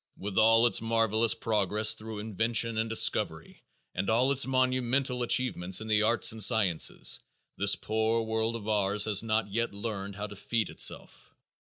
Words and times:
With 0.17 0.35
all 0.35 0.65
its 0.65 0.81
marvelous 0.81 1.35
progress 1.35 1.93
through 1.93 2.17
invention 2.17 2.75
and 2.75 2.89
discovery 2.89 3.61
and 3.93 4.09
all 4.09 4.31
its 4.31 4.47
monumental 4.47 5.21
achievements 5.21 5.79
in 5.79 5.87
the 5.87 6.01
arts 6.01 6.31
and 6.31 6.43
sciences, 6.43 7.19
this 7.59 7.75
poor 7.75 8.23
world 8.23 8.55
of 8.55 8.67
ours 8.67 9.05
has 9.05 9.21
not 9.21 9.51
yet 9.51 9.75
learned 9.75 10.15
how 10.15 10.25
to 10.25 10.35
feed 10.35 10.71
itself. 10.71 11.29